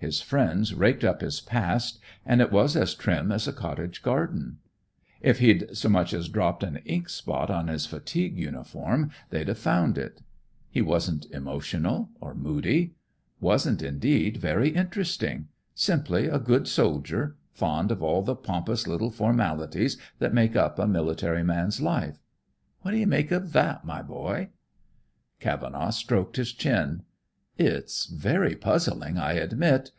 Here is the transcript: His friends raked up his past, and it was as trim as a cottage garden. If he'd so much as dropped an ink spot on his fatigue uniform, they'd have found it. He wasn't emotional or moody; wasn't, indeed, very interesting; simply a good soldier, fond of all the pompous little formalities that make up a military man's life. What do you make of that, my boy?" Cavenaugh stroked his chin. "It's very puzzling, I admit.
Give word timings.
His 0.00 0.20
friends 0.20 0.74
raked 0.74 1.02
up 1.02 1.22
his 1.22 1.40
past, 1.40 1.98
and 2.26 2.42
it 2.42 2.52
was 2.52 2.76
as 2.76 2.94
trim 2.94 3.32
as 3.32 3.48
a 3.48 3.54
cottage 3.54 4.02
garden. 4.02 4.58
If 5.22 5.38
he'd 5.38 5.74
so 5.74 5.88
much 5.88 6.12
as 6.12 6.28
dropped 6.28 6.62
an 6.62 6.76
ink 6.84 7.08
spot 7.08 7.48
on 7.50 7.68
his 7.68 7.86
fatigue 7.86 8.36
uniform, 8.36 9.12
they'd 9.30 9.48
have 9.48 9.56
found 9.56 9.96
it. 9.96 10.20
He 10.70 10.82
wasn't 10.82 11.24
emotional 11.30 12.10
or 12.20 12.34
moody; 12.34 12.92
wasn't, 13.40 13.80
indeed, 13.80 14.36
very 14.36 14.68
interesting; 14.68 15.48
simply 15.74 16.26
a 16.26 16.38
good 16.38 16.68
soldier, 16.68 17.36
fond 17.54 17.90
of 17.90 18.02
all 18.02 18.20
the 18.20 18.36
pompous 18.36 18.86
little 18.86 19.10
formalities 19.10 19.96
that 20.18 20.34
make 20.34 20.54
up 20.54 20.78
a 20.78 20.86
military 20.86 21.42
man's 21.42 21.80
life. 21.80 22.18
What 22.82 22.90
do 22.90 22.98
you 22.98 23.06
make 23.06 23.30
of 23.30 23.54
that, 23.54 23.86
my 23.86 24.02
boy?" 24.02 24.50
Cavenaugh 25.40 25.92
stroked 25.92 26.36
his 26.36 26.52
chin. 26.52 27.04
"It's 27.56 28.06
very 28.06 28.56
puzzling, 28.56 29.16
I 29.16 29.34
admit. 29.34 29.92